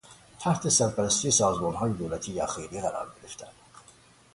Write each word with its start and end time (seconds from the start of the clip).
تحت 0.39 0.69
سرپرستی 0.69 1.31
سازمانهای 1.31 1.93
دولتی 1.93 2.31
یا 2.31 2.45
خیریه 2.47 2.81
قرار 2.81 3.11
گرفتن 3.21 3.51